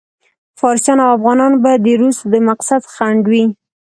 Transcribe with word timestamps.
فارسیان 0.59 0.99
او 1.05 1.09
افغانان 1.17 1.53
به 1.63 1.71
د 1.85 1.87
روس 2.01 2.17
د 2.31 2.33
مقصد 2.49 2.81
خنډ 2.93 3.23
وي. 3.31 3.45